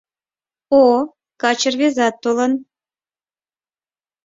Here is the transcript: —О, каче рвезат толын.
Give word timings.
—О, 0.81 0.83
каче 1.41 1.69
рвезат 1.73 2.15
толын. 2.23 2.53